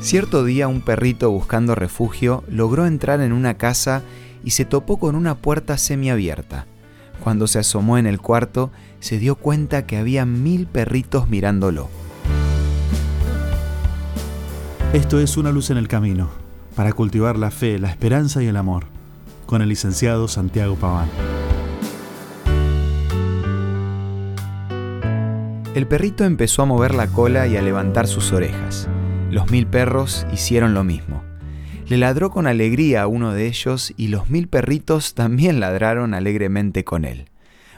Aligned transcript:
Cierto 0.00 0.44
día 0.44 0.66
un 0.66 0.80
perrito 0.80 1.30
buscando 1.30 1.74
refugio 1.74 2.42
logró 2.48 2.86
entrar 2.86 3.20
en 3.20 3.32
una 3.32 3.58
casa 3.58 4.02
y 4.42 4.52
se 4.52 4.64
topó 4.64 4.98
con 4.98 5.14
una 5.14 5.36
puerta 5.36 5.76
semiabierta. 5.76 6.66
Cuando 7.22 7.46
se 7.46 7.58
asomó 7.58 7.98
en 7.98 8.06
el 8.06 8.18
cuarto, 8.18 8.70
se 8.98 9.18
dio 9.18 9.36
cuenta 9.36 9.84
que 9.84 9.98
había 9.98 10.24
mil 10.24 10.66
perritos 10.66 11.28
mirándolo. 11.28 11.90
Esto 14.94 15.20
es 15.20 15.36
Una 15.36 15.52
luz 15.52 15.68
en 15.68 15.76
el 15.76 15.86
camino, 15.86 16.30
para 16.74 16.94
cultivar 16.94 17.36
la 17.36 17.50
fe, 17.50 17.78
la 17.78 17.90
esperanza 17.90 18.42
y 18.42 18.46
el 18.46 18.56
amor, 18.56 18.86
con 19.44 19.60
el 19.60 19.68
licenciado 19.68 20.28
Santiago 20.28 20.76
Paván. 20.76 21.10
El 25.74 25.86
perrito 25.86 26.24
empezó 26.24 26.62
a 26.62 26.66
mover 26.66 26.94
la 26.94 27.06
cola 27.06 27.46
y 27.46 27.56
a 27.56 27.62
levantar 27.62 28.08
sus 28.08 28.32
orejas. 28.32 28.89
Los 29.30 29.48
mil 29.48 29.68
perros 29.68 30.26
hicieron 30.32 30.74
lo 30.74 30.82
mismo. 30.82 31.22
Le 31.86 31.98
ladró 31.98 32.30
con 32.30 32.48
alegría 32.48 33.02
a 33.02 33.06
uno 33.06 33.32
de 33.32 33.46
ellos 33.46 33.94
y 33.96 34.08
los 34.08 34.28
mil 34.28 34.48
perritos 34.48 35.14
también 35.14 35.60
ladraron 35.60 36.14
alegremente 36.14 36.82
con 36.82 37.04
él. 37.04 37.30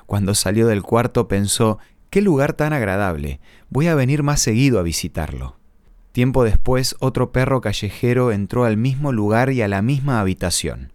Cuando 0.07 0.35
salió 0.35 0.67
del 0.67 0.83
cuarto 0.83 1.29
pensó, 1.29 1.79
qué 2.09 2.23
lugar 2.23 2.55
tan 2.55 2.73
agradable, 2.73 3.39
voy 3.69 3.89
a 3.89 3.95
venir 3.95 4.23
más 4.23 4.41
seguido 4.41 4.79
a 4.79 4.83
visitarlo. 4.83 5.59
Tiempo 6.13 6.43
después 6.43 6.97
otro 7.01 7.33
perro 7.33 7.61
callejero 7.61 8.33
entró 8.33 8.65
al 8.65 8.79
mismo 8.79 9.13
lugar 9.13 9.51
y 9.51 9.61
a 9.61 9.69
la 9.69 9.83
misma 9.83 10.21
habitación. 10.21 10.95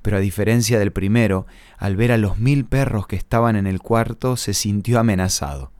Pero 0.00 0.16
a 0.16 0.20
diferencia 0.20 0.78
del 0.78 0.90
primero, 0.90 1.46
al 1.76 1.96
ver 1.96 2.12
a 2.12 2.16
los 2.16 2.38
mil 2.38 2.64
perros 2.64 3.06
que 3.06 3.16
estaban 3.16 3.56
en 3.56 3.66
el 3.66 3.80
cuarto, 3.80 4.38
se 4.38 4.54
sintió 4.54 5.00
amenazado, 5.00 5.70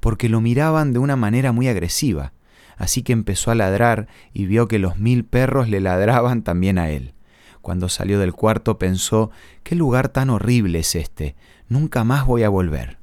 porque 0.00 0.28
lo 0.28 0.40
miraban 0.40 0.92
de 0.92 0.98
una 0.98 1.14
manera 1.14 1.52
muy 1.52 1.68
agresiva 1.68 2.32
así 2.76 3.02
que 3.02 3.12
empezó 3.12 3.50
a 3.50 3.54
ladrar 3.54 4.08
y 4.32 4.46
vio 4.46 4.68
que 4.68 4.78
los 4.78 4.98
mil 4.98 5.24
perros 5.24 5.68
le 5.68 5.80
ladraban 5.80 6.42
también 6.42 6.78
a 6.78 6.90
él. 6.90 7.14
Cuando 7.62 7.88
salió 7.88 8.18
del 8.18 8.32
cuarto 8.32 8.78
pensó, 8.78 9.30
qué 9.62 9.74
lugar 9.74 10.08
tan 10.08 10.30
horrible 10.30 10.80
es 10.80 10.94
este, 10.94 11.34
nunca 11.68 12.04
más 12.04 12.26
voy 12.26 12.44
a 12.44 12.48
volver. 12.48 12.98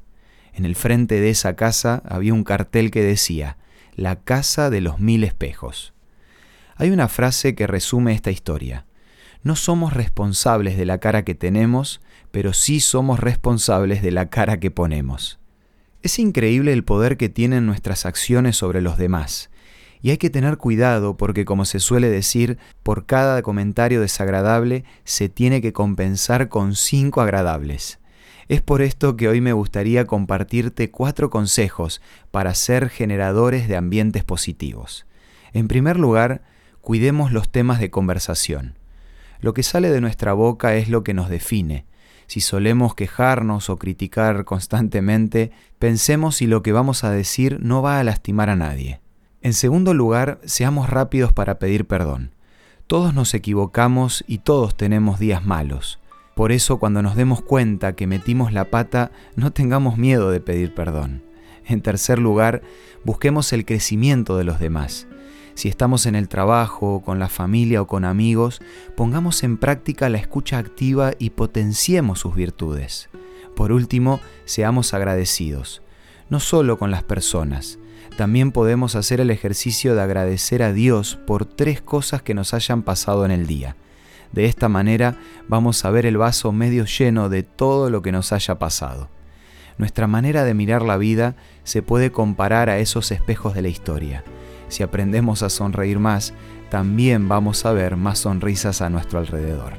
En 0.53 0.65
el 0.65 0.75
frente 0.75 1.19
de 1.19 1.31
esa 1.31 1.55
casa 1.55 2.01
había 2.05 2.33
un 2.33 2.43
cartel 2.43 2.91
que 2.91 3.01
decía, 3.01 3.57
la 3.95 4.21
casa 4.21 4.69
de 4.69 4.81
los 4.81 4.99
mil 4.99 5.23
espejos. 5.23 5.93
Hay 6.75 6.91
una 6.91 7.07
frase 7.07 7.55
que 7.55 7.67
resume 7.67 8.13
esta 8.13 8.31
historia. 8.31 8.85
No 9.43 9.55
somos 9.55 9.93
responsables 9.93 10.77
de 10.77 10.85
la 10.85 10.99
cara 10.99 11.23
que 11.23 11.35
tenemos, 11.35 12.01
pero 12.31 12.53
sí 12.53 12.79
somos 12.79 13.19
responsables 13.19 14.01
de 14.01 14.11
la 14.11 14.29
cara 14.29 14.59
que 14.59 14.71
ponemos. 14.71 15.39
Es 16.01 16.19
increíble 16.19 16.73
el 16.73 16.83
poder 16.83 17.17
que 17.17 17.29
tienen 17.29 17.65
nuestras 17.65 18.05
acciones 18.05 18.57
sobre 18.57 18.81
los 18.81 18.97
demás, 18.97 19.49
y 20.03 20.11
hay 20.11 20.17
que 20.17 20.29
tener 20.29 20.57
cuidado 20.57 21.15
porque, 21.15 21.45
como 21.45 21.63
se 21.63 21.79
suele 21.79 22.09
decir, 22.09 22.59
por 22.83 23.05
cada 23.05 23.41
comentario 23.41 24.01
desagradable 24.01 24.83
se 25.05 25.29
tiene 25.29 25.61
que 25.61 25.71
compensar 25.71 26.49
con 26.49 26.75
cinco 26.75 27.21
agradables. 27.21 27.99
Es 28.49 28.61
por 28.61 28.81
esto 28.81 29.15
que 29.15 29.29
hoy 29.29 29.39
me 29.39 29.53
gustaría 29.53 30.05
compartirte 30.05 30.91
cuatro 30.91 31.29
consejos 31.29 32.01
para 32.31 32.53
ser 32.53 32.89
generadores 32.89 33.69
de 33.69 33.77
ambientes 33.77 34.25
positivos. 34.25 35.05
En 35.53 35.69
primer 35.69 35.97
lugar, 35.97 36.43
cuidemos 36.81 37.31
los 37.31 37.49
temas 37.49 37.79
de 37.79 37.89
conversación. 37.89 38.77
Lo 39.39 39.53
que 39.53 39.63
sale 39.63 39.89
de 39.89 40.01
nuestra 40.01 40.33
boca 40.33 40.75
es 40.75 40.89
lo 40.89 41.05
que 41.05 41.13
nos 41.13 41.29
define. 41.29 41.85
Si 42.27 42.41
solemos 42.41 42.93
quejarnos 42.93 43.69
o 43.69 43.79
criticar 43.79 44.43
constantemente, 44.43 45.51
pensemos 45.79 46.35
si 46.35 46.47
lo 46.47 46.61
que 46.61 46.73
vamos 46.73 47.05
a 47.05 47.11
decir 47.11 47.59
no 47.61 47.81
va 47.81 47.99
a 47.99 48.03
lastimar 48.03 48.49
a 48.49 48.57
nadie. 48.57 48.99
En 49.43 49.51
segundo 49.51 49.93
lugar, 49.93 50.39
seamos 50.45 50.89
rápidos 50.89 51.33
para 51.33 51.59
pedir 51.59 51.85
perdón. 51.85 52.31
Todos 52.87 53.13
nos 53.13 53.33
equivocamos 53.33 54.23
y 54.25 54.37
todos 54.37 54.77
tenemos 54.77 55.19
días 55.19 55.45
malos. 55.45 55.99
Por 56.33 56.53
eso 56.53 56.79
cuando 56.79 57.01
nos 57.01 57.17
demos 57.17 57.41
cuenta 57.41 57.93
que 57.93 58.07
metimos 58.07 58.53
la 58.53 58.71
pata, 58.71 59.11
no 59.35 59.51
tengamos 59.51 59.97
miedo 59.97 60.31
de 60.31 60.39
pedir 60.39 60.73
perdón. 60.73 61.23
En 61.65 61.81
tercer 61.81 62.19
lugar, 62.19 62.61
busquemos 63.03 63.51
el 63.51 63.65
crecimiento 63.65 64.37
de 64.37 64.45
los 64.45 64.61
demás. 64.61 65.07
Si 65.55 65.67
estamos 65.67 66.05
en 66.05 66.15
el 66.15 66.29
trabajo, 66.29 67.01
con 67.01 67.19
la 67.19 67.27
familia 67.27 67.81
o 67.81 67.87
con 67.87 68.05
amigos, 68.05 68.61
pongamos 68.95 69.43
en 69.43 69.57
práctica 69.57 70.07
la 70.07 70.19
escucha 70.19 70.57
activa 70.57 71.11
y 71.19 71.31
potenciemos 71.31 72.19
sus 72.19 72.33
virtudes. 72.33 73.09
Por 73.57 73.73
último, 73.73 74.21
seamos 74.45 74.93
agradecidos, 74.93 75.81
no 76.29 76.39
solo 76.39 76.79
con 76.79 76.91
las 76.91 77.03
personas, 77.03 77.77
también 78.17 78.51
podemos 78.51 78.95
hacer 78.95 79.19
el 79.19 79.31
ejercicio 79.31 79.95
de 79.95 80.01
agradecer 80.01 80.63
a 80.63 80.73
Dios 80.73 81.17
por 81.25 81.45
tres 81.45 81.81
cosas 81.81 82.21
que 82.21 82.33
nos 82.33 82.53
hayan 82.53 82.83
pasado 82.83 83.25
en 83.25 83.31
el 83.31 83.47
día. 83.47 83.75
De 84.31 84.45
esta 84.45 84.69
manera 84.69 85.15
vamos 85.47 85.85
a 85.85 85.89
ver 85.91 86.05
el 86.05 86.17
vaso 86.17 86.51
medio 86.51 86.85
lleno 86.85 87.29
de 87.29 87.43
todo 87.43 87.89
lo 87.89 88.01
que 88.01 88.11
nos 88.11 88.31
haya 88.33 88.59
pasado. 88.59 89.09
Nuestra 89.77 90.07
manera 90.07 90.43
de 90.43 90.53
mirar 90.53 90.81
la 90.83 90.97
vida 90.97 91.35
se 91.63 91.81
puede 91.81 92.11
comparar 92.11 92.69
a 92.69 92.79
esos 92.79 93.11
espejos 93.11 93.53
de 93.55 93.61
la 93.61 93.67
historia. 93.69 94.23
Si 94.69 94.83
aprendemos 94.83 95.43
a 95.43 95.49
sonreír 95.49 95.99
más, 95.99 96.33
también 96.69 97.27
vamos 97.27 97.65
a 97.65 97.73
ver 97.73 97.95
más 97.95 98.19
sonrisas 98.19 98.81
a 98.81 98.89
nuestro 98.89 99.19
alrededor. 99.19 99.73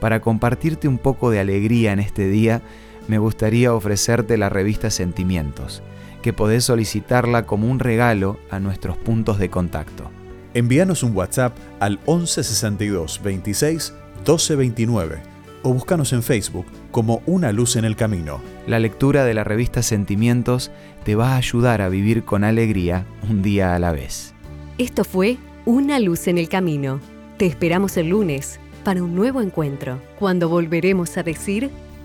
Para 0.00 0.20
compartirte 0.20 0.88
un 0.88 0.98
poco 0.98 1.30
de 1.30 1.40
alegría 1.40 1.92
en 1.92 2.00
este 2.00 2.28
día, 2.28 2.62
me 3.08 3.18
gustaría 3.18 3.74
ofrecerte 3.74 4.36
la 4.36 4.48
revista 4.48 4.90
Sentimientos 4.90 5.82
que 6.26 6.32
podés 6.32 6.64
solicitarla 6.64 7.46
como 7.46 7.70
un 7.70 7.78
regalo 7.78 8.40
a 8.50 8.58
nuestros 8.58 8.96
puntos 8.96 9.38
de 9.38 9.48
contacto. 9.48 10.10
Envíanos 10.54 11.04
un 11.04 11.16
WhatsApp 11.16 11.56
al 11.78 12.00
1162 12.06 13.20
26 13.22 13.94
1229 14.16 15.22
o 15.62 15.72
búscanos 15.72 16.12
en 16.12 16.24
Facebook 16.24 16.66
como 16.90 17.22
Una 17.26 17.52
Luz 17.52 17.76
en 17.76 17.84
el 17.84 17.94
Camino. 17.94 18.40
La 18.66 18.80
lectura 18.80 19.24
de 19.24 19.34
la 19.34 19.44
revista 19.44 19.82
Sentimientos 19.82 20.72
te 21.04 21.14
va 21.14 21.34
a 21.34 21.36
ayudar 21.36 21.80
a 21.80 21.88
vivir 21.88 22.24
con 22.24 22.42
alegría 22.42 23.06
un 23.30 23.42
día 23.42 23.76
a 23.76 23.78
la 23.78 23.92
vez. 23.92 24.34
Esto 24.78 25.04
fue 25.04 25.36
Una 25.64 26.00
Luz 26.00 26.26
en 26.26 26.38
el 26.38 26.48
Camino. 26.48 27.00
Te 27.38 27.46
esperamos 27.46 27.96
el 27.96 28.08
lunes 28.08 28.58
para 28.82 29.02
un 29.02 29.14
nuevo 29.14 29.42
encuentro, 29.42 30.00
cuando 30.18 30.48
volveremos 30.48 31.16
a 31.16 31.22
decir 31.22 31.70